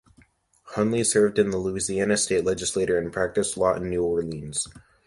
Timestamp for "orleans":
4.03-4.67